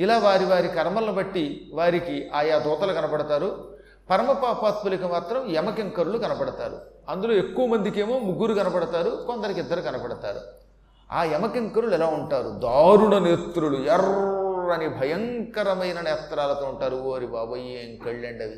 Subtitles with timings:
[0.00, 3.78] ఇలా వారి వారి కర్మలను బట్టి వారికి ఆయా దూతలు కనపడతారు.
[4.10, 6.80] పరమ పాపాత్ములకి మాత్రం యమకింకరులు కనపడతారు.
[7.08, 10.40] అందులో ఎక్కువ మందికేమో ముగ్గురు కనపడతారు కొందరికి ఇద్దరు కనపడతారు.
[11.12, 12.48] ఆ యమకింకరులు ఎలా ఉంటారు?
[12.48, 16.96] దారుణ నేత్రులు ఎర్రని భయంకరమైన నేత్రాలతో ఉంటారు.
[16.96, 18.56] ఓరి బాబోయ్ ఏం కళ్ళండి అవి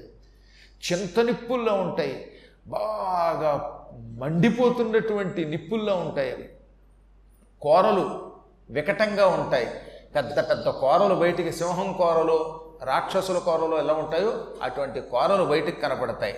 [0.93, 2.33] చింత నిప్పుల్లో ఉంటాయి.
[2.67, 6.49] బాగా మండిపోతున్నటువంటి నిప్పుల్లో ఉంటాయి అవి.
[7.63, 8.33] కోరలు
[8.71, 9.67] వికటంగా ఉంటాయి.
[10.15, 16.35] పెద్ద పెద్ద కోరలు బయటికి సింహం కోరలు రాక్షసుల కోరలు ఎలా ఉంటాయో అటువంటి కోరలు బయటికి కనపడతాయి.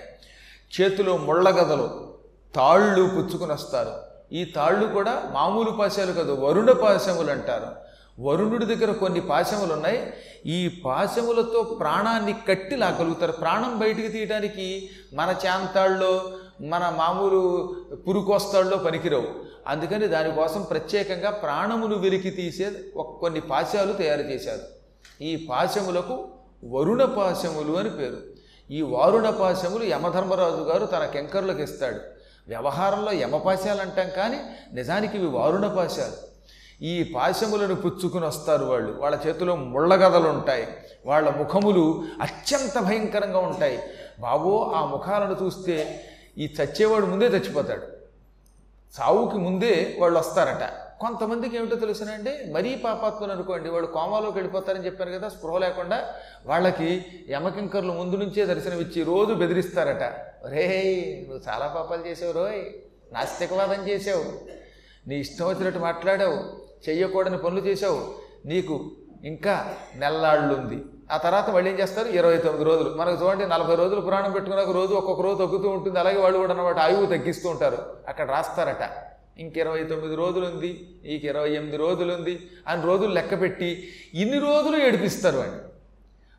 [0.81, 2.15] చేతిలో ముళ్ళగదలు
[2.55, 3.93] తాళ్ళు పుచ్చుకుని వస్తారు.
[4.33, 7.85] ఈ తాళ్ళు కూడా మామూలు పాశాలు కాదు వరుణ పాశములు అంటారు.
[8.21, 10.13] వరుణుడి దగ్గర కొన్ని పాశములు ఉన్నాయి.
[10.47, 13.33] ఈ పాశములతో ప్రాణాన్ని కట్టి లాగలుగుతారు.
[13.33, 16.23] ప్రాణం బయటికి తీయడానికి మన చాంతాళ్ళలో
[16.61, 17.75] మన మామూలు
[18.09, 19.54] పురుకోస్తాళ్ళలో పనికిరావు.
[19.67, 24.61] అందుకని దానికోసం ప్రత్యేకంగా ప్రాణమును వెలికి తీసే కొన్ని పాశాలు తయారు చేశారు.
[25.23, 26.29] ఈ పాశములకు
[26.65, 28.17] వరుణ పాశములు అని పేరు.
[28.71, 32.01] ఈ వారుణ పాశములు యమధర్మరాజు గారు తన కెంకర్లకు ఇస్తాడు.
[32.49, 34.37] వ్యవహారంలో యమపాశాలు అంటాం కానీ
[34.73, 36.35] నిజానికి ఇవి వారుణ పాశాలు.
[36.85, 39.01] ఈ పాశములను పుచ్చుకుని వస్తారు వాళ్ళు.
[39.01, 40.69] వాళ్ళ చేతిలో ముళ్ళగదలు ఉంటాయి
[41.07, 43.79] వాళ్ళ ముఖములు అత్యంత భయంకరంగా ఉంటాయి.
[44.21, 46.05] బాబో ఆ ముఖాలను చూస్తే
[46.39, 47.94] ఈ చచ్చేవాడు ముందే చచ్చిపోతాడు.
[48.97, 50.65] సావుకి ముందే వాళ్ళు వస్తారట.
[51.01, 55.99] కొంతమందికి ఏమిటో తెలుసునండి మరీ పాపాత్మలు అనుకోండి వాళ్ళు కోమాలోకి వెళ్ళిపోతారని చెప్పారు కదా స్పృహ లేకుండా
[56.47, 60.05] వాళ్ళకి యమకింకర్లు ముందు నుంచే దర్శనమిచ్చి రోజు బెదిరిస్తారట.
[60.47, 60.67] రే
[61.29, 62.63] నువ్వు చాలా పాపాలు చేసావు రోయ్
[63.13, 64.25] నాస్తికవాదం చేసావు.
[65.09, 66.39] నీ ఇష్టం వచ్చినట్టు మాట్లాడావు
[66.89, 68.01] చెయ్యకూడని పనులు చేసావు.
[68.47, 68.77] నీకు
[69.25, 70.79] ఇంకా నెల్లాళ్ళు ఉంది
[71.13, 72.09] ఆ తర్వాత మళ్ళీ ఏం చేస్తారు?
[72.09, 72.95] ఇరవై తొమ్మిది రోజులు.
[72.95, 75.99] మనకు చూడండి నలభై రోజులు పురాణం పెట్టుకున్నాక రోజు ఒక్కొక్క రోజు తగ్గుతూ ఉంటుంది.
[75.99, 77.79] అలాగే వాళ్ళు కూడా అనమాట ఆయువు తగ్గిస్తూ ఉంటారు.
[78.09, 78.91] అక్కడ రాస్తారట.
[79.39, 84.39] ఇంక ఇరవై తొమ్మిది రోజులు ఉంది ఇంక ఇరవై ఎనిమిది రోజులు ఉంది అని రోజులు లెక్క పెట్టి ఇన్ని
[84.39, 85.57] రోజులు ఏడిపిస్తారు వాడిని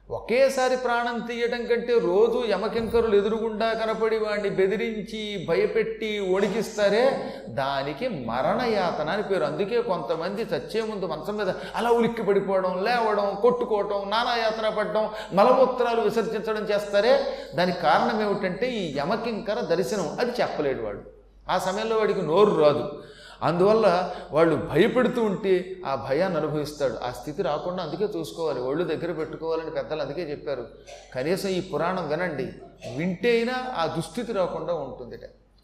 [0.09, 7.33] ఒకేసారి ప్రాణం తీయటం కంటే రోజు యమకింకరులు ఎదురుగుండా కనపడి వాడిని బెదిరించి భయపెట్టి ఒడికిస్తారే?
[7.47, 9.43] దానికి మరణయాతన అని పేరు.
[9.43, 16.63] అందుకే కొంతమంది చచ్చే ముందు మంచం మీద అలా ఉలిక్కి పడిపోవడం లేవడం కొట్టుకోవడం నానాయాతన పడడం మలమూత్రాలు విసర్జించడం
[16.63, 17.25] చేస్తారే?
[17.55, 20.17] దానికి కారణం ఏమిటంటే ఈ యమకింకర దర్శనం.
[20.19, 21.01] అది చెప్పలేడు వాడు.
[21.49, 23.03] ఆ సమయంలో వాడికి నోరు రాదు.
[23.43, 26.95] అందువల్ల వాళ్ళు భయపెడుతూ ఉంటే ఆ భయాన్ని అనుభవిస్తాడు.
[27.03, 28.61] ఆ స్థితి రాకుండా అందుకే చూసుకోవాలి.
[28.61, 30.67] ఒళ్ళు దగ్గర పెట్టుకోవాలని పెద్దలు అందుకే చెప్పారు.
[31.15, 32.51] కనీసం ఈ పురాణం వినండి.
[32.97, 35.21] వింటే అయినా ఆ దుస్థితి రాకుండా ఉంటుందిట.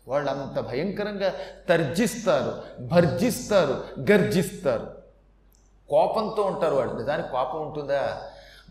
[0.08, 1.34] వాళ్ళు అంత భయంకరంగా
[1.70, 4.88] తర్జిస్తారు భర్జిస్తారు గర్జిస్తారు.
[5.90, 6.94] కోపంతో ఉంటారు వాళ్ళు.
[6.96, 8.22] నిజానికి కోపం ఉంటుందా?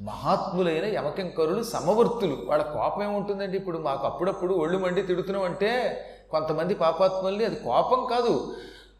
[0.00, 2.42] మహాత్ములైన యమకింకరులు సమవర్తులు.
[2.46, 3.78] వాళ్ళ కోపం ఏముంటుందండి ఇప్పుడు?
[3.78, 8.54] మాకు అప్పుడప్పుడు ఒళ్ళు మండి తిడుతున్నాం అంటే కొంతమంది పాపాత్ముల్ని అది కోపం కాదు.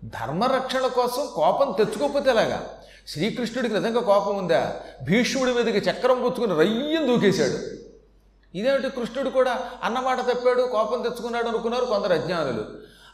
[0.05, 2.67] ధర్మరక్షణ కోసం కోపం తెచ్చుకోకపోతే ఎలాగా?
[3.07, 4.77] శ్రీకృష్ణుడికి నిజంగా కోపం ఉందా?
[5.03, 7.81] భీష్ముడి మీదకి చక్రం పుచ్చుకుని రయ్యం దూకేశాడు.
[8.59, 12.65] ఇదేమిటి కృష్ణుడు కూడా అన్నమాట తప్పాడు కోపం తెచ్చుకున్నాడు అనుకున్నారు కొందరు అజ్ఞానులు.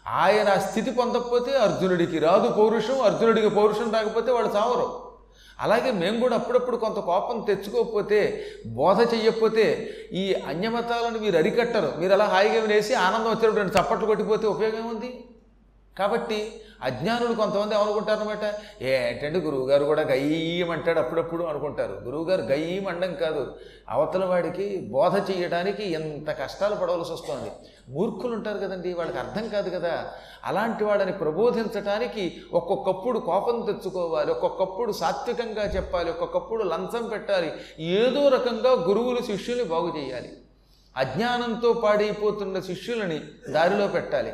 [0.06, 5.02] ఆయన ఆ స్థితి పొందకపోతే అర్జునుడికి రాదు పౌరుషం అర్జునుడికి పౌరుషం రాకపోతే వాళ్ళు చావరు.
[5.60, 11.92] అలాగే మేము కూడా అప్పుడప్పుడు కొంత కోపం తెచ్చుకోకపోతే బోధ చెయ్యకపోతే ఈ అన్యమతాలను మీరు అరికట్టరు.
[11.98, 15.24] మీరు అలా హాయిగా వినేసి ఆనందం వచ్చినప్పుడు రెండు చప్పట్లు కొట్టిపోతే ఉపయోగం ఏముంది?
[15.98, 22.00] కాబట్టి అజ్ఞానులు కొంతమంది ఏమనుకుంటారు అనమాట ఏంటంటే గురువుగారు కూడా గయ్యమంటాడు అప్పుడప్పుడు అనుకుంటారు.
[22.04, 23.56] గురువుగారు గయ్యమండం కాదు.
[23.88, 27.50] అవతల వాడికి బోధ చేయడానికి ఎంత కష్టాలు పడవలసి వస్తుంది.
[27.88, 30.08] మూర్ఖులు ఉంటారు కదండి వాళ్ళకి అర్థం కాదు కదా.
[30.44, 39.22] అలాంటి వాళ్ళని ప్రబోధించడానికి ఒక్కొక్కప్పుడు కోపం తెచ్చుకోవాలి ఒక్కొక్కప్పుడు సాత్వికంగా చెప్పాలి ఒక్కొక్కప్పుడు లంచం పెట్టాలి ఏదో రకంగా గురువులు
[39.22, 40.32] శిష్యుల్ని బాగు చేయాలి.
[40.96, 43.20] అజ్ఞానంతో పాడైపోతున్న శిష్యులని
[43.50, 44.32] దారిలో పెట్టాలి.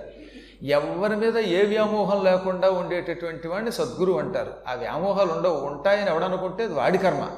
[0.62, 4.54] ఎవరి మీద ఏ వ్యామోహం లేకుండా ఉండేటటువంటి వాడిని సద్గురు అంటారు.
[4.68, 5.60] ఆ వ్యామోహాలు ఉండవు.
[5.60, 7.28] ఉంటాయని ఎవడనుకుంటే అది వాడి కర్మ.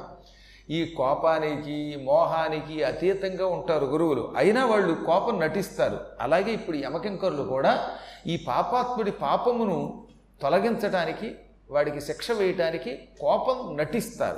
[0.69, 4.33] ఈ కోపానికి మోహానికి అతీతంగా ఉంటారు గురువులు.
[4.37, 5.99] అయినా వాళ్ళు కోపం నటిస్తారు.
[6.21, 7.89] అలాగే ఇప్పుడు యమకింకరులు కూడా
[8.27, 10.07] ఈ పాపాత్ముడి పాపమును
[10.41, 11.35] తొలగించడానికి
[11.71, 14.37] వాడికి శిక్ష వేయటానికి కోపం నటిస్తారు.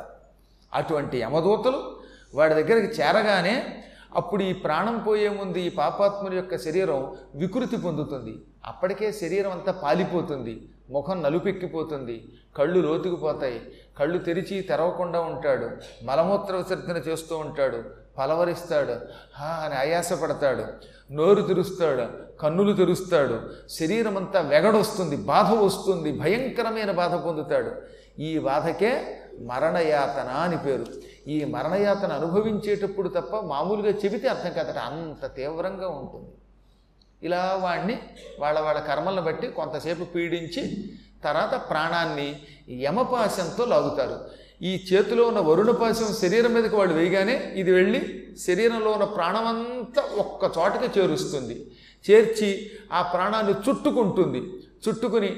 [0.74, 2.00] అటువంటి యమదూతలు
[2.36, 3.84] వాడి దగ్గరికి చేరగానే
[4.16, 8.38] అప్పుడు ఈ ప్రాణం పోయే ముందు ఈ పాపాత్ముని యొక్క శరీరం వికృతి పొందుతుంది.
[8.68, 10.70] అప్పటికే శరీరం అంతా పాలిపోతుంది.
[10.90, 12.28] ముఖం నలుపెక్కిపోతుంది.
[12.58, 13.62] కళ్ళు లోతుకుపోతాయి
[14.00, 15.70] కళ్ళు తెరిచి తెరవకుండా ఉంటాడు.
[16.06, 17.84] మలమూత్ర విసర్జన చేస్తూ ఉంటాడు.
[18.18, 18.96] పలవరిస్తాడు.
[19.36, 20.64] హా అని ఆయాసపడతాడు.
[21.14, 22.38] నోరు తెరుస్తాడు.
[22.38, 23.40] కన్నులు తెరుస్తాడు.
[23.70, 25.18] శరీరం అంతా వెగడొస్తుంది.
[25.18, 26.20] బాధ వస్తుంది.
[26.20, 27.72] భయంకరమైన బాధ పొందుతాడు.
[28.22, 30.86] ఈ బాధకే మరణయాతన అని పేరు.
[31.30, 34.78] ఈ మరణయాతన అనుభవించేటప్పుడు తప్ప మామూలుగా చెబితే అర్థం కాదట.
[34.78, 36.32] అంత తీవ్రంగా ఉంటుంది.
[37.24, 38.00] ఇలా వాడిని
[38.40, 40.90] వాళ్ళ వాళ్ళ కర్మలను బట్టి కొంతసేపు పీడించి
[41.24, 44.20] తర్వాత ప్రాణాన్ని యమపాశంతో లాగుతారు.
[44.62, 51.00] ఈ చేతిలో ఉన్న వరుణపాశం శరీరం మీదకి వాళ్ళు వేయగానే ఇది వెళ్ళి శరీరంలో ఉన్న ప్రాణమంతా ఒక్క చోటకి
[51.00, 51.72] చేరుస్తుంది.
[52.10, 54.38] చేర్చి ఆ ప్రాణాన్ని చుట్టుకుంటుంది.
[54.88, 55.30] చుట్టుకుని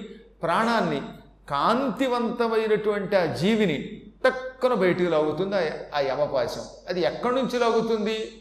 [0.43, 1.01] ప్రాణాన్ని
[1.49, 5.61] కాంతివంతమైనటువంటి ఆ జీవిని టక్కున బయటికి లాగుతుంది ఆ
[5.95, 6.61] ఆ యమపాశం.
[6.89, 8.31] అది ఎక్కడి నుంచి లాగుతుంది?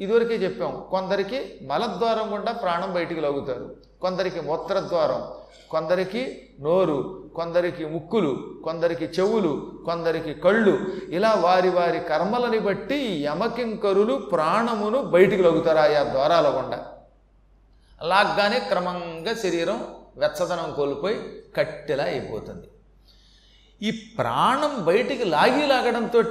[0.00, 3.76] ఇదివరకే చెప్పాం కొందరికి మలద్వారం గుండా ప్రాణం బయటికి లాగుతారు.
[4.00, 5.22] కొందరికి మూత్రద్వారం
[5.70, 10.78] కొందరికి నోరు కొందరికి ముక్కులు కొందరికి చెవులు కొందరికి కళ్ళు
[11.08, 16.92] ఇలా వారి వారి కర్మలని బట్టి యమకింకరులు ప్రాణమును బయటికి లాగుతారు ఆయా ద్వారాల గుండా.
[18.02, 21.16] లాగ్గానే క్రమంగా శరీరం వెచ్చదనం కోల్పోయి
[21.56, 22.68] కట్టెలా అయిపోతుంది.
[23.82, 26.22] ఈ ప్రాణం బయటికి లాగి లాగడంతో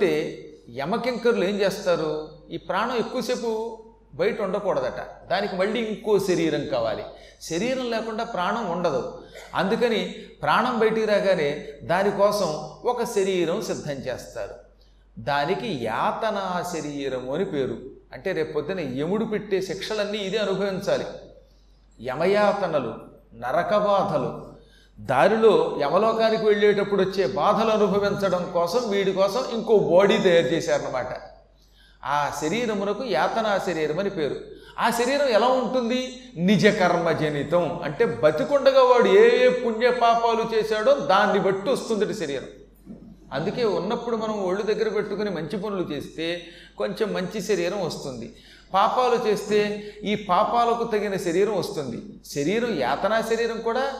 [0.76, 2.35] యమకింకరులు ఏం చేస్తారు?
[2.52, 3.80] ఈ ప్రాణం ఎక్కువసేపు
[4.14, 5.30] బయట ఉండకూడదట.
[5.32, 7.04] దానికి మళ్ళీ ఇంకో శరీరం కావాలి.
[7.42, 9.24] శరీరం లేకుండా ప్రాణం ఉండదు.
[9.56, 14.54] అందుకని ప్రాణం బయటికి రాగానే దానికోసం ఒక శరీరం సిద్ధం చేస్తారు.
[15.20, 17.78] దానికి యాతనా శరీరము అని పేరు.
[18.14, 21.06] అంటే రేపొద్దున యముడు పెట్టే శిక్షలన్నీ ఇదే అనుభవించాలి.
[22.02, 22.94] యమయాతనలు
[23.34, 24.56] నరక బాధలు
[25.00, 31.35] దారిలో యమలోకానికి వెళ్ళేటప్పుడు వచ్చే బాధలు అనుభవించడం కోసం వీడి కోసం ఇంకో బాడీ తయారు చేశారన్నమాట.
[32.06, 34.36] ఆ శరీరమునకు యాతనా శరీరం అని పేరు.
[34.80, 36.20] ఆ శరీరం ఎలా ఉంటుంది?
[36.38, 42.44] నిజ కర్మజనితం అంటే బతికుండగా వాడు ఏ ఏ పుణ్య పాపాలు చేశాడో దాన్ని బట్టి వస్తుంది శరీరం.
[43.34, 46.46] అందుకే ఉన్నప్పుడు మనం ఒళ్ళు దగ్గర పెట్టుకుని మంచి పనులు చేస్తే
[46.78, 48.36] కొంచెం మంచి శరీరం వస్తుంది.
[48.74, 52.02] పాపాలు చేస్తే ఈ పాపాలకు తగిన శరీరం వస్తుంది.
[52.26, 53.94] శరీరం యాతనా శరీరం కూడా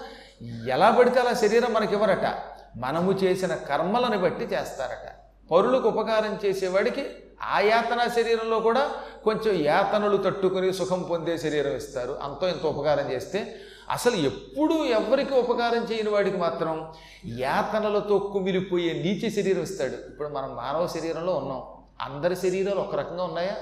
[0.68, 2.36] ఎలా పడితే అలా శరీరం మనకివ్వరట.
[2.78, 5.12] మనము చేసిన కర్మలను బట్టి చేస్తారట.
[5.52, 7.06] పరులకు ఉపకారం చేసేవాడికి
[7.44, 8.92] ఆ యాతన శరీరంలో కూడా
[9.24, 12.18] కొంచెం యాతనలు తట్టుకుని సుఖం పొందే శరీరం ఇస్తారు.
[12.22, 13.56] అంతో ఇంత ఉపకారం చేస్తే
[13.90, 16.94] అసలు ఎప్పుడూ ఎవరికి ఉపకారం చేయని వాడికి మాత్రం
[17.26, 19.92] యాతనలతో కుమిలిపోయే నీచ శరీరం ఇస్తాడు.
[19.92, 21.64] ఇప్పుడు మనం మానవ శరీరంలో ఉన్నాం.
[22.02, 23.58] అందరి శరీరాలు ఒక రకంగా ఉన్నాయా?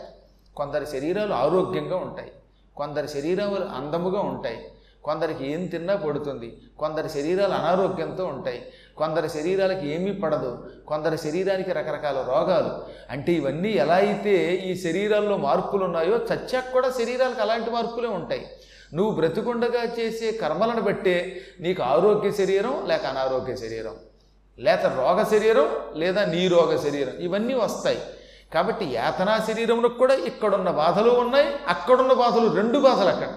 [0.55, 2.31] కొందరి శరీరాలు ఆరోగ్యంగా ఉంటాయి.
[2.75, 4.71] కొందరి శరీరాలు అందముగా ఉంటాయి.
[5.03, 6.57] కొందరికి ఏం తిన్నా పడుతుంది.
[6.79, 8.71] కొందరి శరీరాలు అనారోగ్యంతో ఉంటాయి.
[8.97, 10.51] కొందరి శరీరాలకి ఏమీ పడదు
[10.87, 12.71] కొందరి శరీరానికి రకరకాల రోగాలు.
[13.09, 14.35] అంటే ఇవన్నీ ఎలా అయితే
[14.69, 18.45] ఈ శరీరాల్లో మార్పులు ఉన్నాయో చచ్చాక కూడా శరీరాలకు అలాంటి మార్పులే ఉంటాయి.
[18.93, 23.95] నువ్వు బ్రతికుండగా చేసే కర్మలను బట్టే నీకు ఆరోగ్య శరీరం లేక అనారోగ్య శరీరం
[24.59, 27.99] లేక రోగ శరీరం లేదా నీ రోగ శరీరం ఇవన్నీ వస్తాయి.
[28.53, 33.31] కాబట్టి యాతనా శరీరంలో కూడా ఇక్కడున్న బాధలు ఉన్నాయి అక్కడున్న బాధలు రెండు బాధలు అక్కడ.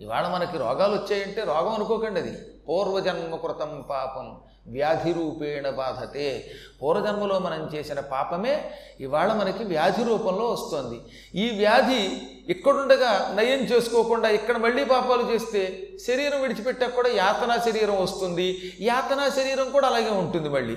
[0.00, 2.32] ఇవాళ మనకి రోగాలు వచ్చాయంటే రోగం అనుకోకండి అది.
[2.68, 4.36] పూర్వజన్మ కృతం పాపం
[4.72, 6.50] వ్యాధి రూపేణ బాధతే.
[6.82, 11.00] పూర్వజన్మలో మనం చేసిన పాపమే ఇవాళ మనకి వ్యాధి రూపంలో వస్తుంది.
[11.34, 18.72] ఈ వ్యాధి ఇక్కడుండగా నయం చేసుకోకుండా ఇక్కడ మళ్ళీ పాపాలు చేస్తే శరీరం విడిచిపెట్టాక కూడా యాతనా శరీరం వస్తుంది.
[18.80, 20.76] యాతనా శరీరం కూడా అలాగే ఉంటుంది మళ్ళీ.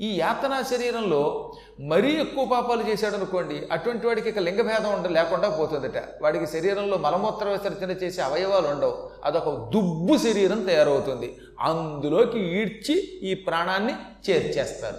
[0.00, 6.02] ఈ యాతనా శరీరంలో మరీ ఎక్కువ పాపాలు చేశాడు అనుకోండి అటువంటి వాడికి ఇక లింగభేదం ఉండ లేకుండా పోతుందట.
[6.22, 9.10] వాడికి శరీరంలో మలమూత్ర విసర్జన చేసే అవయవాలు ఉండవు.
[9.24, 11.36] అదొక దుబ్బు శరీరం తయారవుతుంది.
[11.60, 13.94] అందులోకి ఈడ్చి ఈ ప్రాణాన్ని
[14.30, 14.96] చేర్చేస్తారు.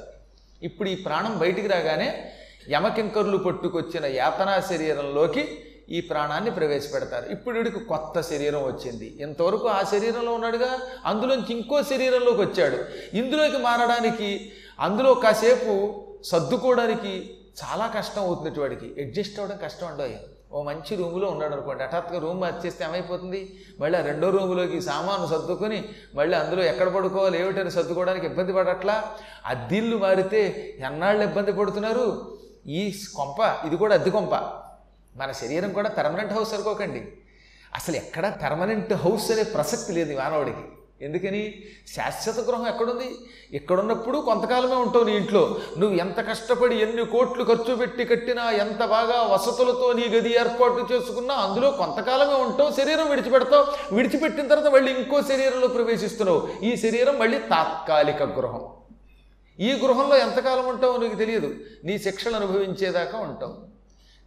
[0.63, 2.31] ఇప్పుడు ఈ ప్రాణం బయటికి రాగానే
[2.71, 5.49] యమకింకర్లు పట్టుకొచ్చిన యాతనా శరీరంలోకి
[5.89, 7.29] ఈ ప్రాణాన్ని ప్రవేశపెడతారు.
[7.29, 9.17] ఇప్పుడు వీడికి కొత్త శరీరం వచ్చింది.
[9.19, 12.77] ఇంతవరకు ఆ శరీరంలో ఉన్నాడుగా అందులోంచి ఇంకో శరీరంలోకి వచ్చాడు.
[13.17, 19.01] ఇందులోకి మారడానికి అందులో కాసేపు సర్దుకోవడానికి చాలా కష్టం అవుతుంది వాడికి.
[19.01, 21.83] అడ్జస్ట్ అవ్వడం కష్టం ఉండవు ఓ మంచి రూములో ఉన్నాడు అనుకోండి.
[21.83, 23.59] హఠాత్తుగా రూమ్ మార్చేస్తే ఏమైపోతుంది?
[23.79, 29.11] మళ్ళీ ఆ రెండో రూములోకి సామాను సర్దుకొని మళ్ళీ అందులో ఎక్కడ పడుకోవాలి ఏమిటని సర్దుకోవడానికి ఇబ్బంది పడట్లా?
[29.45, 32.37] అద్దిల్లు మారితే ఎన్నాళ్ళు ఇబ్బంది పడుతున్నారు?
[32.67, 34.35] ఈ కొంప ఇది కూడా అద్దె కొంప.
[35.15, 37.07] మన శరీరం కూడా పెర్మనెంట్ హౌస్ అనుకోకండి.
[37.75, 40.65] అసలు ఎక్కడ పెర్మనెంట్ హౌస్ అనే ప్రసక్తి లేదు మానవుడికి.
[41.05, 41.63] ఎందుకని?
[41.95, 43.15] శాశ్వత గృహం ఎక్కడుంది?
[43.53, 45.57] ఎక్కడున్నప్పుడు కొంతకాలమే ఉంటావు నీ ఇంట్లో.
[45.77, 51.33] నువ్వు ఎంత కష్టపడి ఎన్ని కోట్లు ఖర్చు పెట్టి కట్టినా ఎంత బాగా వసతులతో నీ గది ఏర్పాటు చేసుకున్నా
[51.33, 53.95] అందులో కొంతకాలమే ఉంటావు శరీరం విడిచిపెడతావు.
[53.95, 56.49] విడిచిపెట్టిన తర్వాత మళ్ళీ ఇంకో శరీరంలో ప్రవేశిస్తున్నావు.
[56.63, 58.67] ఈ శరీరం మళ్ళీ తాత్కాలిక గృహం.
[59.59, 61.55] ఈ గృహంలో ఎంతకాలం ఉంటావో నీకు తెలియదు.
[61.83, 63.57] నీ శిక్షలు అనుభవించేదాకా ఉంటావు.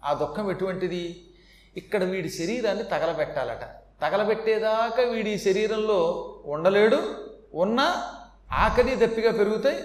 [0.04, 1.29] ఆ దుఃఖం ఎటువంటిది?
[1.76, 3.64] ఇక్కడ వీడి శరీరాన్ని తగలబెట్టాలట.
[4.02, 7.16] తగలబెట్టేదాకా వీడి శరీరంలో ఉండలేడు
[7.54, 8.04] ఉన్నా
[8.52, 9.78] ఆకలి దప్పిగా పెరుగుతాయి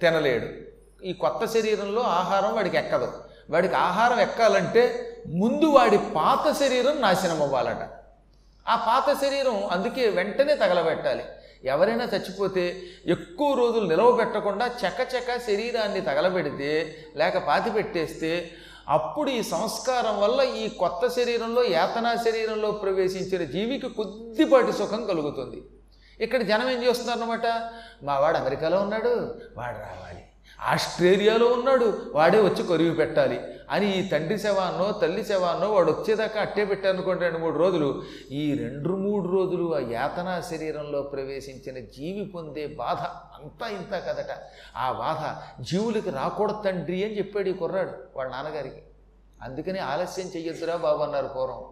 [0.00, 0.46] తినలేడు.
[1.04, 3.12] ఈ కొత్త శరీరంలో ఆహారం వాడికి ఎక్కదు.
[3.50, 4.82] వాడికి ఆహారం ఎక్కాలంటే
[5.26, 7.88] ముందు వాడి పాత శరీరం నాశనం అవ్వాలట.
[8.68, 11.22] ఆ పాత శరీరం అందుకే వెంటనే తగలబెట్టాలి.
[11.64, 18.50] ఎవరైనా చచ్చిపోతే ఎక్కువ రోజులు నిలవ పెట్టకుండా చకచక శరీరాన్ని తగలబెడితే లేక పాతి పెట్టేస్తే
[18.88, 25.62] అప్పుడు ఈ సంస్కారం వల్ల ఈ కొత్త శరీరంలో యాతనా శరీరంలో ప్రవేశించిన జీవికి కొద్దిపాటి సుఖం కలుగుతుంది.
[26.20, 27.46] ఇక్కడ జనం ఏం చేస్తున్నారనమాట
[28.02, 29.12] మా వాడు అమెరికాలో ఉన్నాడు
[29.56, 30.17] వాడు రావాలి.
[30.60, 36.64] ఆస్ట్రేలియాలో ఉన్నాడు వాడే వచ్చి కొరివి పెట్టాలి అని ఈ తండ్రి శవాన్నో తల్లి శవాన్నో వాడు వచ్చేదాకా అట్టే
[36.64, 38.02] పెట్టానుకోండి రెండు మూడు రోజులు.
[38.30, 43.00] ఈ రెండు మూడు రోజులు ఆ యాతనా శరీరంలో ప్రవేశించిన జీవి పొందే బాధ
[43.42, 44.38] అంతా ఇంత కదట.
[44.76, 45.22] ఆ బాధ
[45.62, 48.82] జీవులకి రాకూడదు తండ్రి అని చెప్పాడు ఈ కుర్రాడు వాళ్ళ నాన్నగారికి.
[49.42, 51.64] అందుకని ఆలస్యం చెయ్యొద్దురా బాబు అన్నారు పూర్వం.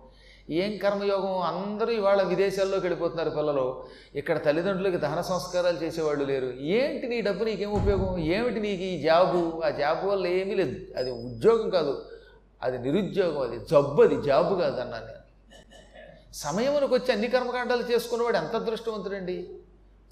[0.51, 1.39] ఏం కర్మయోగం?
[1.41, 3.87] అందరూ ఇవాళ విదేశాల్లోకి వెళ్ళిపోతున్నారు పిల్లలు.
[4.15, 6.47] ఇక్కడ తల్లిదండ్రులకి దహన సంస్కారాలు చేసేవాళ్ళు లేరు.
[6.47, 8.19] ఏంటి నీ డబ్బు నీకేం ఉపయోగం?
[8.19, 9.63] ఏమిటి నీకు ఈ జాబు?
[9.65, 10.81] ఆ జాబు వల్ల ఏమీ లేదు.
[10.97, 12.05] అది ఉద్యోగం కాదు.
[12.63, 13.41] అది నిరుద్యోగం.
[13.41, 14.03] అది జబ్బు.
[14.03, 15.17] అది జాబు కాదు అన్నాను నేను.
[16.35, 19.49] సమయమునకు వచ్చి అన్ని కర్మకాండాలు చేసుకున్నవాడు ఎంత అదృష్టవంతుడండి?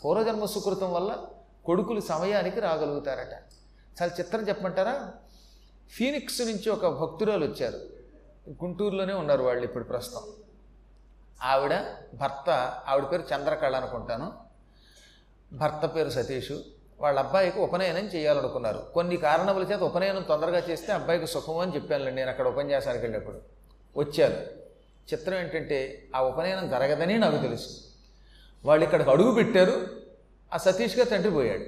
[0.04, 1.16] పూర్వజన్మ సుకృతం వల్ల
[1.64, 3.32] కొడుకులు సమయానికి రాగలుగుతారట.
[4.02, 5.12] చాలా చిత్రం చెప్పమంటారా?
[5.90, 7.93] ఫీనిక్స్ నుంచి ఒక భక్తురాలు వచ్చారు.
[8.48, 10.20] గుంటూరులోనే ఉన్నారు వాళ్ళు ఇప్పుడు ప్రస్తుతం.
[11.42, 11.74] ఆవిడ
[12.14, 12.50] భర్త
[12.88, 14.32] ఆవిడ పేరు చంద్రకళ అనుకుంటాను.
[15.52, 16.52] భర్త పేరు సతీష్.
[17.00, 18.86] వాళ్ళ అబ్బాయికి ఉపనయనం చేయాలనుకున్నారు.
[18.94, 23.40] కొన్ని కారణముల చేత ఉపనయనం తొందరగా చేస్తే అబ్బాయికి సుఖం అని చెప్పాను నేను అక్కడ ఉపన్యాసానికి వెళ్ళినప్పుడు.
[23.96, 24.32] వచ్చారు
[25.12, 27.80] చిత్రం ఏంటంటే ఆ ఉపనయనం జరగదని నాకు తెలుసు.
[28.64, 29.86] వాళ్ళు ఇక్కడికి అడుగు పెట్టారు.
[30.54, 31.64] ఆ సతీష్గా తండ్రి పోయాడు.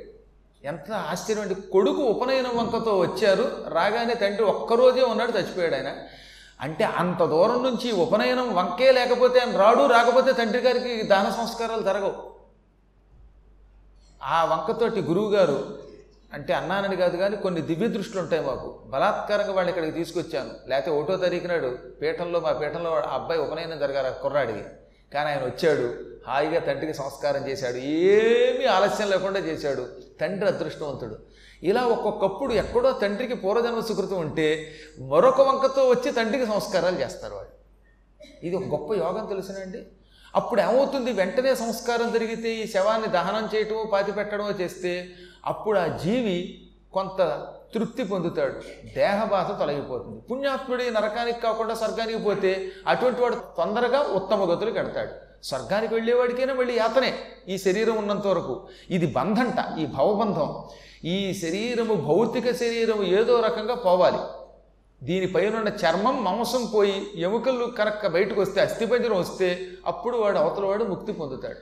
[0.67, 3.65] ఎంత ఆశ్చర్యం అంటే కొడుకు ఉపనయనం వంకతో వచ్చారు.
[3.69, 5.99] రాగానే తండ్రి ఒక్కరోజే ఉన్నాడు చచ్చిపోయాడు ఆయన.
[6.61, 12.15] అంటే అంత దూరం నుంచి ఉపనయనం వంకే లేకపోతే ఆయన రాడు రాకపోతే తండ్రి గారికి దాన సంస్కారాలు జరగవు.
[14.23, 15.79] ఆ వంకతోటి గురువు గారు
[16.33, 18.83] అంటే అన్నానని కాదు కానీ కొన్ని దివ్య దృష్టిలు ఉంటాయి మాకు.
[18.87, 20.51] బలాత్కారంగా వాళ్ళు ఇక్కడికి తీసుకొచ్చాను.
[20.69, 24.65] లేకపోతే ఒకటో తారీఖు నాడు పీఠంలో మా పీఠంలో ఆ అబ్బాయి ఉపనయనం జరగారు కుర్రాడికి
[25.15, 25.95] కానీ ఆయన వచ్చాడు
[26.27, 27.77] హాయిగా తండ్రికి సంస్కారం చేశాడు.
[27.77, 29.87] ఏమీ ఆలస్యం లేకుండా చేశాడు.
[30.21, 31.36] తండ్రి అదృష్టవంతుడు.
[31.63, 37.53] ఇలా ఒక్కొక్కప్పుడు ఎక్కడో తండ్రికి పూర్వజన్మ సుకృతం ఉంటే మరొక వంకతో వచ్చి తండ్రికి సంస్కారాలు చేస్తారు వాళ్ళు.
[38.43, 39.79] ఇది ఒక గొప్ప యోగం తెలుసునండి.
[40.35, 41.13] అప్పుడు ఏమవుతుంది?
[41.13, 45.09] వెంటనే సంస్కారం జరిగితే ఈ శవాన్ని దహనం చేయటమో పాతి పెట్టడమో చేస్తే
[45.47, 48.55] అప్పుడు ఆ జీవి కొంత తృప్తి పొందుతాడు.
[48.95, 50.21] దేహబాధ తొలగిపోతుంది.
[50.21, 55.26] పుణ్యాత్ముడి నరకానికి కాకుండా స్వర్గానికి పోతే అటువంటి వాడు తొందరగా ఉత్తమ గతులు కడతాడు.
[55.47, 58.55] స్వర్గానికి వెళ్ళేవాడికైనా మళ్ళీ యాతనే ఈ శరీరం ఉన్నంత వరకు.
[58.91, 60.49] ఇది బంధంట ఈ భవబంధం.
[61.05, 64.19] ఈ శరీరము భౌతిక శరీరము ఏదో రకంగా పోవాలి.
[65.03, 71.59] దీనిపైన చర్మం మాంసం పోయి ఎముకలు కనుక బయటకు వస్తే అస్థిపంజరం వస్తే అప్పుడు వాడు అవతలవాడు ముక్తి పొందుతాడు.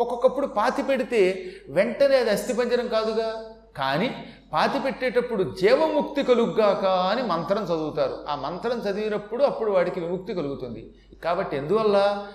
[0.00, 3.44] ఒక్కొక్కప్పుడు పాతి పెడితే వెంటనే అది అస్థిపంజరం కాదుగా.
[3.76, 8.16] కానీ పాతి పెట్టేటప్పుడు జీవముక్తి కలుగ్గాక అని మంత్రం చదువుతారు.
[8.28, 10.94] ఆ మంత్రం చదివినప్పుడు అప్పుడు వాడికి విముక్తి కలుగుతుంది.
[11.24, 12.26] కాబట్టి ఎందువల్ల?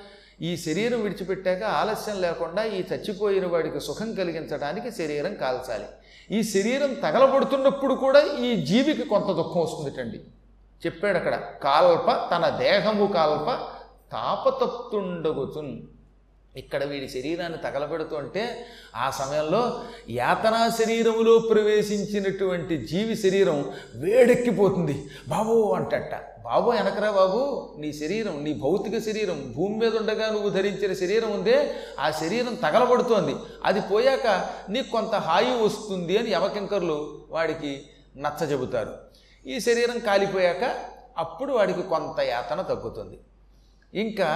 [0.42, 5.86] ఈ శరీరం విడిచిపెట్టాక ఆలస్యం లేకుండా ఈ చచ్చిపోయిన వాడికి సుఖం కలిగించడానికి శరీరం కాల్చాలి.
[6.32, 10.22] ఈ శరీరం తగలబడుతున్నప్పుడు కూడా ఈ జీవికి కొంత దుఃఖం వస్తుందిటండి.
[10.86, 13.60] చెప్పాడు అక్కడ కాల్ప తన దేహము కాల్ప
[14.12, 15.82] తాపతప్తుండగుతున్
[16.57, 18.43] ఇక్కడ వీడి శరీరాన్ని తగలబెడుతుంటే
[18.95, 25.09] ఆ సమయంలో యాతనా శరీరములో ప్రవేశించినటువంటి జీవి శరీరం వేడెక్కిపోతుంది.
[25.27, 27.41] బాబు అంటట బాబు వెనకరా బాబు
[27.79, 33.35] నీ శరీరం నీ భౌతిక శరీరం భూమి మీద ఉండగా నువ్వు ధరించిన శరీరం ఉందే ఆ శరీరం తగలబడుతోంది.
[33.65, 34.27] అది పోయాక
[34.69, 37.71] నీకు కొంత హాయి వస్తుంది అని యవకింకర్లు వాడికి
[38.17, 38.93] నచ్చ చెబుతారు.
[39.45, 40.75] ఈ శరీరం కాలిపోయాక
[41.17, 43.19] అప్పుడు వాడికి కొంత యాతన తగ్గుతుంది.
[43.93, 44.29] ఇంకా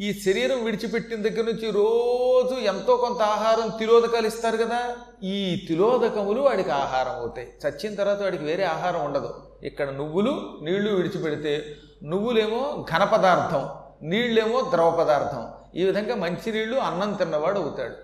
[0.00, 6.70] ఈ శరీరం విడిచిపెట్టిన దగ్గర నుంచి రోజు ఎంతో కొంత ఆహారం తిలోదకాలు ఇస్తారు కదా ఈ తిలోదకములు వాడికి
[6.70, 7.48] ఆహారం అవుతాయి.
[7.62, 9.34] చచ్చిన తర్వాత వాడికి వేరే ఆహారం ఉండదు.
[9.62, 13.68] ఇక్కడ నువ్వులు నీళ్ళు విడిచిపెడితే నువ్వులేమో ఘన పదార్థం
[14.08, 15.48] నీళ్ళేమో ద్రవ పదార్థం.
[15.74, 17.94] ఈ విధంగా మంచినీళ్ళు అన్నం తిన్నవాడు అవుతాడు.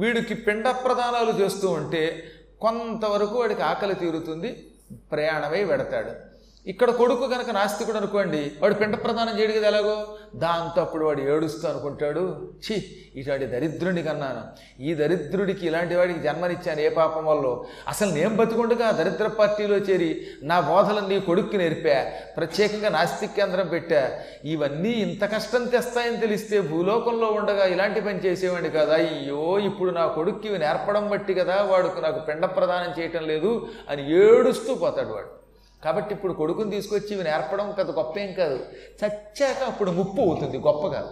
[0.00, 2.24] వీడికి పిండ ప్రదానాలు చేస్తూ ఉంటే
[2.60, 4.72] కొంతవరకు వాడికి ఆకలి తీరుతుంది
[5.12, 6.25] ప్రయాణమై వెడతాడు
[6.66, 10.06] ఇక్కడ కొడుకు కనుక నాస్తికుడు అనుకోండి వాడు పిండ ప్రదానం చేయడు కదా ఎలాగో?
[10.34, 12.22] దాంతో అప్పుడు వాడు ఏడుస్తూ అనుకుంటాడు
[12.64, 12.76] ఛీ
[13.16, 14.42] ఇటువంటి దరిద్రుడిని కన్నాను.
[14.82, 17.46] ఈ దరిద్రుడికి ఇలాంటి వాడికి జన్మనిచ్చాను ఏ పాపం వల్ల?
[17.88, 21.96] అసలు నేను బతుకుండగా దరిద్ర పార్టీలో చేరి నా బోధలను నీ కొడుక్కి నేర్పా
[22.36, 24.10] ప్రత్యేకంగా నాస్తిక్ కేంద్రం పెట్టా.
[24.44, 28.94] ఇవన్నీ ఇంత కష్టం తెస్తాయని తెలిస్తే భూలోకంలో ఉండగా ఇలాంటి పని చేసేవాడిని కదా.
[28.94, 34.74] అయ్యో ఇప్పుడు నా కొడుక్కి నేర్పడం బట్టి కదా వాడుకు నాకు పిండ ప్రదానం చేయటం లేదు అని ఏడుస్తూ
[34.74, 35.45] పోతాడు వాడు.
[35.84, 38.66] కాబట్టి ఇప్పుడు కొడుకుని తీసుకొచ్చి ఇవి నేర్పడం పెద్ద గొప్ప ఏం కాదు.
[39.04, 41.10] చచ్చాక అప్పుడు ముప్పు అవుతుంది గొప్ప కాదు.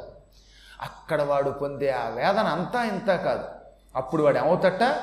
[0.81, 3.45] అక్కడ వాడు పొందే ఆ వేదన అంతా ఇంత కాదు.
[3.97, 5.01] అప్పుడు వాడు ఏమవుతట?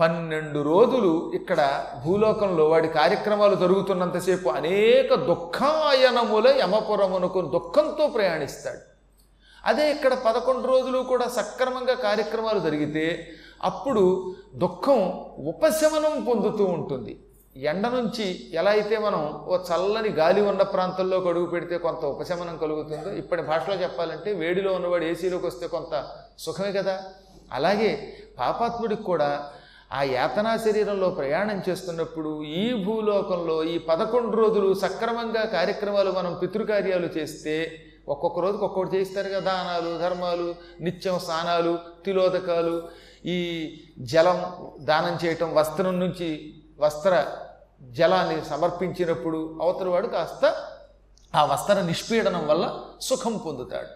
[0.00, 8.78] పన్నెండు రోజులు ఇక్కడ భూలోకంలో వాడి కార్యక్రమాలు జరుగుతున్నంతసేపు అనేక దుఃఖాయనముల యమపురమునకు దుఃఖంతో ప్రయాణిస్తాడు.
[9.64, 13.30] అదే ఇక్కడ పదకొండు రోజులు కూడా సక్రమంగా కార్యక్రమాలు జరిగితే
[13.62, 17.20] అప్పుడు దుఃఖం ఉపశమనం పొందుతూ ఉంటుంది.
[17.64, 23.10] ఎండ నుంచి ఎలా అయితే మనం ఓ చల్లని గాలి ఉన్న ప్రాంతంలోకి అడుగు పెడితే కొంత ఉపశమనం కలుగుతుందో
[23.12, 25.94] ఇప్పటి భాషలో చెప్పాలంటే వేడిలో ఉన్నవాడు ఏసీలోకి వస్తే కొంత
[26.38, 26.94] సుఖమే కదా.
[27.52, 27.90] అలాగే
[28.38, 29.30] పాపాత్ముడికి కూడా
[29.92, 37.56] ఆ యాతనా శరీరంలో ప్రయాణం చేస్తున్నప్పుడు ఈ భూలోకంలో ఈ పదకొండు రోజులు సక్రమంగా కార్యక్రమాలు మనం పితృకార్యాలు చేస్తే
[38.08, 39.40] ఒక్కొక్క రోజుకి ఒక్కొక్కటి చేయిస్తారు కదా.
[39.50, 40.46] దానాలు ధర్మాలు
[40.80, 41.72] నిత్యం స్నానాలు
[42.04, 42.76] తిలోదకాలు
[43.26, 43.38] ఈ
[44.12, 44.38] జలం
[44.84, 46.30] దానం చేయటం వస్త్రం నుంచి
[46.78, 47.14] వస్త్ర
[47.82, 50.54] జలాన్ని సమర్పించినప్పుడు అవతలవాడు కాస్త
[51.34, 53.88] ఆ వస్త్ర నిష్పీడనం వల్ల సుఖం పొందుతాడు.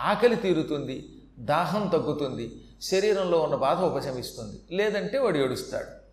[0.00, 4.76] ఆకలి తీరుతుంది దాహం తగ్గుతుంది శరీరంలో ఉన్న బాధ ఉపశమిస్తుంది.
[4.76, 6.06] లేదంటే వాడు ఏడుస్తాడు.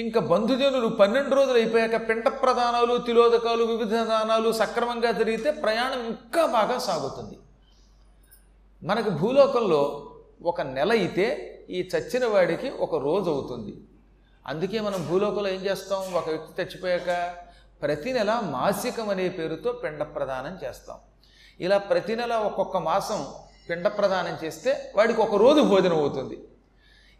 [0.00, 6.78] ఇంకా బంధుజనులు పన్నెండు రోజులు అయిపోయాక పిండ ప్రదానాలు తిలోదకాలు వివిధ దానాలు సక్రమంగా జరిగితే ప్రయాణం ఇంకా బాగా
[6.78, 7.38] సాగుతుంది.
[8.82, 13.74] మనకు భూలోకంలో ఒక నెల అయితే ఈ చచ్చిన వాడికి ఒక రోజు అవుతుంది.
[14.48, 16.14] అందుకే మనం భూలోకంలో ఏం చేస్తాం?
[16.14, 17.34] ఒక వ్యక్తి చచ్చిపోయాక
[17.82, 20.96] ప్రతి నెల మాసికం అనే పేరుతో పిండ ప్రదానం చేస్తాం.
[21.60, 23.26] ఇలా ప్రతి నెల ఒక్కొక్క మాసం
[23.70, 26.38] పిండ ప్రదానం చేస్తే వాడికి ఒక రోజు భోజనం అవుతుంది.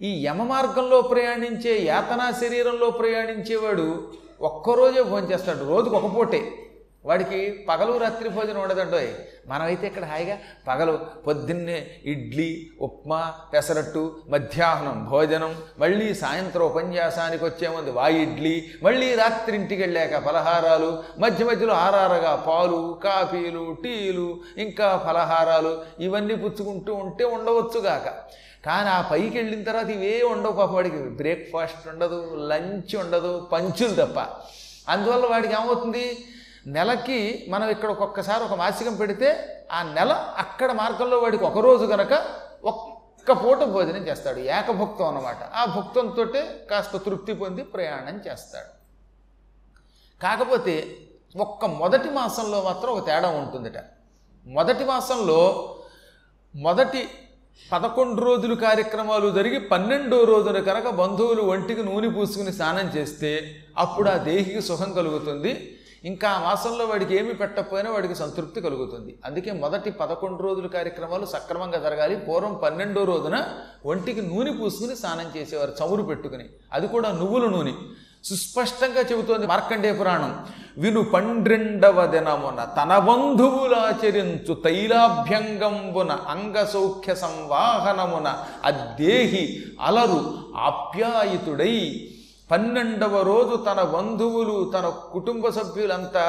[0.02, 5.64] ఈ యమ మార్గంలో ప్రయాణించే యాతనా శరీరంలో ప్రయాణించేవాడు ఒక్కరోజే భోజనం చేస్తాడు.
[5.64, 6.65] రోజుకు ఒక పూటే.
[7.06, 9.08] వాడికి పగలు రాత్రి భోజనం ఉండదండోయ్
[9.48, 10.38] మనమైతే ఇక్కడ హాయిగా
[10.68, 10.92] పగలు
[11.26, 19.82] పొద్దున్నే ఇడ్లీ ఉప్మా పెసరట్టు మధ్యాహ్నం భోజనం మళ్ళీ సాయంత్రం ఉపన్యాసానికి వచ్చేముంది వా ఇడ్లీ మళ్ళీ రాత్రి ఇంటికి
[19.82, 28.08] వెళ్ళాక పలహారాలు మధ్య మధ్యలో ఆరారగా పాలు కాఫీలు టీలు ఇంకా ఫలహారాలు ఇవన్నీ పుచ్చుకుంటూ ఉంటే ఉండవచ్చుగాక
[28.64, 30.96] కానీ ఆ పైకి వెళ్ళిన తర్వాత ఇవే ఉండవు పాప వాడికి.
[30.96, 34.18] బ్రేక్ఫాస్ట్ ఉండదు లంచ్ ఉండదు పంచులు తప్ప.
[34.88, 36.18] అందువల్ల వాడికి ఏమవుతుంది?
[36.66, 39.28] నెలకి మనం ఇక్కడ ఒక్కొక్కసారి ఒక మాసికం పెడితే
[39.72, 42.12] ఆ నెల అక్కడ మార్గంలో వాడికి ఒక రోజు గనక
[42.64, 45.36] ఒక్క పూట భోజనం చేస్తాడు ఏకభుక్తం అన్నమాట.
[45.36, 46.24] ఆ భుక్తంతో
[46.70, 48.70] కాస్త తృప్తి పొంది ప్రయాణం చేస్తాడు.
[50.22, 50.96] కాకపోతే
[51.36, 53.76] ఒక్క మొదటి మాసంలో మాత్రం ఒక తేడా ఉంటుందిట.
[54.46, 55.72] మొదటి మాసంలో
[56.56, 57.08] మొదటి
[57.72, 64.16] పదకొండు రోజులు కార్యక్రమాలు జరిగి పన్నెండో రోజున కనుక బంధువులు ఒంటికి నూనె పూసుకుని స్నానం చేస్తే అప్పుడు ఆ
[64.16, 65.75] దేహికి సుఖం కలుగుతుంది.
[66.04, 69.18] ఇంకా ఆ మాసంలో వాడికి ఏమి పెట్టకపోయినా వాడికి సంతృప్తి కలుగుతుంది.
[69.24, 72.16] అందుకే మొదటి పదకొండు రోజుల కార్యక్రమాలు సక్రమంగా జరగాలి.
[72.16, 73.44] పూర్వం పన్నెండో రోజున
[73.86, 76.44] ఒంటికి నూనె పూసుకుని స్నానం చేసేవారు చమురు పెట్టుకుని.
[76.72, 77.72] అది కూడా నువ్వుల నూనె.
[78.24, 80.46] సుస్పష్టంగా చెబుతోంది మార్కండే పురాణం.
[80.78, 92.08] విను పండ్రెండవ దినమున తన బంధువులాచరించు తైలాభ్యంగంబున అంగసౌఖ్య సంవాహనమున అద్దేహి అలరు ఆప్యాయితుడై
[92.50, 96.24] పన్నెండవ రోజు తన బంధువులు తన కుటుంబ సభ్యులంతా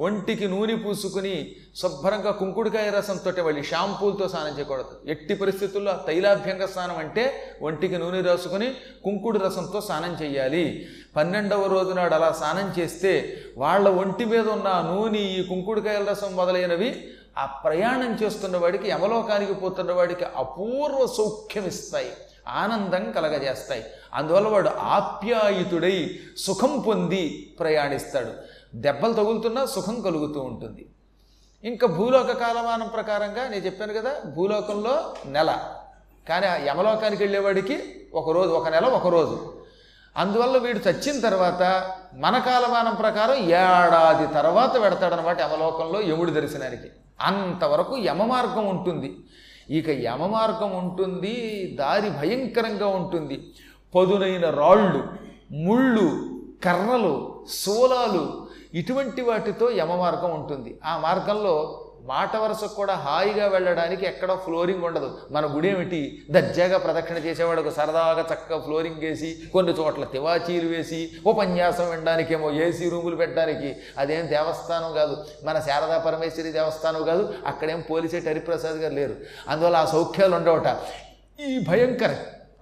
[0.00, 1.34] ఒంటికి నూనె పూసుకుని
[1.76, 4.94] శుభ్రంగా కుంకుడుకాయ రసంతో మళ్ళీ షాంపూలతో స్నానం చేయకూడదు.
[5.06, 7.24] ఎట్టి పరిస్థితుల్లో తైలాభ్యంగ స్నానం అంటే
[7.62, 10.88] ఒంటికి నూనె రాసుకుని కుంకుడు రసంతో స్నానం చేయాలి.
[11.16, 13.12] పన్నెండవ రోజు నాడు అలా స్నానం చేస్తే
[13.58, 16.90] వాళ్ళ ఒంటి మీద ఉన్న నూనె ఈ కుంకుడుకాయల రసం మొదలైనవి
[17.38, 22.12] ఆ ప్రయాణం చేస్తున్న వాడికి యమలోకానికి పోతున్న వాడికి అపూర్వ సౌఖ్యం ఇస్తాయి
[22.48, 23.84] ఆనందం కలగజేస్తాయి.
[24.14, 28.32] అందువల్ల వాడు ఆప్యాయితుడై సుఖం పొంది ప్రయాణిస్తాడు.
[28.74, 30.88] దెబ్బలు తగులుతున్నా సుఖం కలుగుతూ ఉంటుంది.
[31.64, 35.58] ఇంకా భూలోక కాలమానం ప్రకారంగా నేను చెప్పాను కదా భూలోకంలో నెల.
[36.28, 37.82] కానీ ఆ యమలోకానికి వెళ్ళేవాడికి
[38.14, 39.54] ఒక రోజు ఒక నెల ఒక రోజు.
[40.16, 46.88] అందువల్ల వీడు చచ్చిన తర్వాత మన కాలమానం ప్రకారం ఏడాది తర్వాత పెడతాడనమాట యమలోకంలో యముడి దర్శనానికి.
[47.20, 49.16] అంతవరకు యమ మార్గం ఉంటుంది.
[49.70, 53.54] ఇక యమ మార్గం ఉంటుంది దారి భయంకరంగా ఉంటుంది.
[53.94, 55.08] పదునైన రాళ్ళు
[55.50, 56.28] ముళ్ళు
[56.64, 60.78] కర్రలు శూలాలు ఇటువంటి వాటితో యమ మార్గం ఉంటుంది.
[60.84, 65.18] ఆ మార్గంలో మాట వరుసకు కూడా హాయిగా వెళ్ళడానికి ఎక్కడో ఫ్లోరింగ్ ఉండదు.
[65.30, 66.22] మన గుడి ఏమిటి?
[66.30, 73.16] దర్జాగా ప్రదక్షిణ చేసేవాడు సరదాగా చక్కగా ఫ్లోరింగ్ వేసి కొన్ని చోట్ల తివాచీలు వేసి ఉపన్యాసం వినడానికేమో ఏసీ రూములు
[73.16, 73.76] పెట్టడానికి.
[73.98, 75.16] అదేం దేవస్థానం కాదు.
[75.44, 77.34] మన శారదా పరమేశ్వరి దేవస్థానం కాదు.
[77.46, 79.14] అక్కడేం పోలీసే హరిప్రసాద్ గారు లేరు.
[79.48, 80.76] అందువల్ల ఆ సౌఖ్యాలు ఉండవట.
[81.40, 82.14] ఈ భయంకర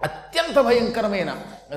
[0.03, 1.33] అత్యంత భయంకరమైన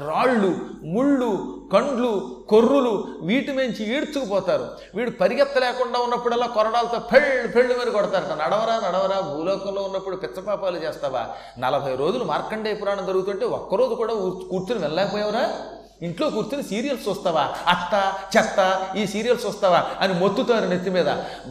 [0.07, 4.69] రాళ్ళు ముళ్ళు కండ్లు కొర్రులు వీటి నుంచి ఈడ్చుకుపోతారు.
[4.95, 8.43] వీడు పరిగెత్తలేకుండా ఉన్నప్పుడల్లా కొరడాలతో పెళ్ళు పెళ్ళు మీద కొడతారట.
[8.43, 11.27] నడవరా నడవరా భూలోకంలో ఉన్నప్పుడు పిచ్చపాపాలు చేస్తావా?
[11.59, 15.51] నలభై రోజులు మార్కండేయ పురాణం జరుగుతుంటే ఒక్కరోజు కూడా కూర్చుని వెళ్ళలేకపోయావురా
[16.03, 17.55] ఇంట్లో కూర్చుని సీరియల్స్ చూస్తావా?
[17.69, 19.87] అత్త చెత్త ఈ సీరియల్స్ చూస్తావా?
[20.01, 21.09] అని మొత్తుతారు నెత్తి మీద.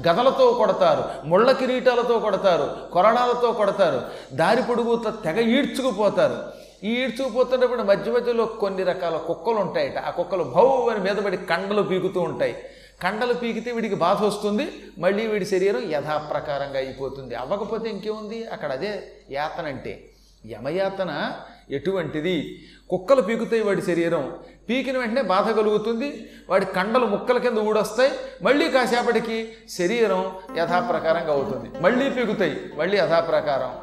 [0.07, 4.01] గదలతో కొడతారు ముళ్ళ కిరీటాలతో కొడతారు కొరడాలతో కొడతారు.
[4.35, 6.62] దారి పొడుగుతో తెగ ఈడ్చుకుపోతారు.
[6.83, 9.97] ఈడ్చుకుపోతున్నప్పుడు మధ్య మధ్యలో కొన్ని రకాల కుక్కలు ఉంటాయట.
[9.97, 12.55] ఆ కుక్కలు భౌ అని మీద పడి కండలు పీకుతూ ఉంటాయి.
[13.03, 14.67] కండలు పీకితే వీడికి బాధ వస్తుంది.
[14.99, 17.35] మళ్ళీ వీడి శరీరం యథాప్రకారంగా అయిపోతుంది.
[17.35, 18.45] అవ్వకపోతే ఇంకేముంది?
[18.47, 20.09] అక్కడ అదే యాతన అంటే.
[20.45, 21.31] యమయాతన
[21.71, 22.63] ఎటువంటిది?
[22.89, 24.39] కుక్కలు పీకుతాయి వాడి శరీరం.
[24.69, 26.29] పీకిన వెంటనే బాధ కలుగుతుంది.
[26.49, 28.11] వాడి కండలు ముక్కల కింద ఊడొస్తాయి.
[28.41, 31.79] మళ్ళీ కాసేపటికి శరీరం యథాప్రకారంగా అవుతుంది.
[31.79, 32.57] మళ్ళీ పీకుతాయి.
[32.75, 33.75] మళ్ళీ యథాప్రకారం.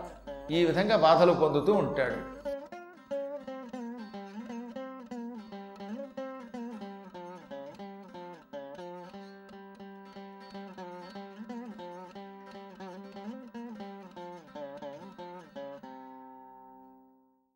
[0.57, 2.30] ఈ విధంగా బాధలు పొందుతూ ఉంటాడు.